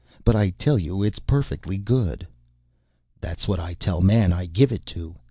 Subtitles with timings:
[0.23, 2.25] "But I tell you it is perfectly good."
[3.19, 5.17] "That's what I tell man I give it to.